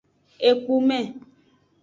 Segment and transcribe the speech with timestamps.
[0.49, 0.99] Ekpume.